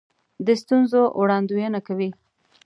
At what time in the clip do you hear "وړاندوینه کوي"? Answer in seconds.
1.19-2.09